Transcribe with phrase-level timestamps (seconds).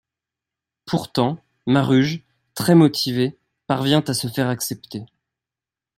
[0.85, 2.23] Pourtant, Maruge,
[2.55, 5.05] très motivé, parvient à se faire accepter.